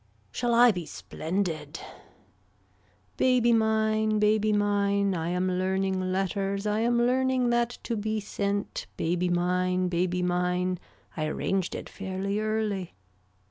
[0.31, 1.79] Shall I be splendid.
[3.17, 8.87] Baby mine baby mine I am learning letters I am learning that to be sent
[8.97, 10.79] baby mine baby mine
[11.15, 12.95] I arranged it fairly early.